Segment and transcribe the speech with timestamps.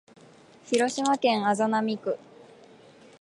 [0.65, 2.17] 広島市安佐南区